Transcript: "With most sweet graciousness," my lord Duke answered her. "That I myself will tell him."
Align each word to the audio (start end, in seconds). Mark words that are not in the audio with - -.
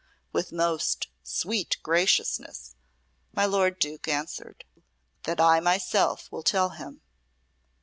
"With 0.31 0.51
most 0.51 1.09
sweet 1.21 1.77
graciousness," 1.83 2.73
my 3.33 3.45
lord 3.45 3.77
Duke 3.77 4.07
answered 4.07 4.65
her. 4.75 4.81
"That 5.25 5.39
I 5.39 5.59
myself 5.59 6.27
will 6.31 6.41
tell 6.41 6.69
him." 6.69 7.01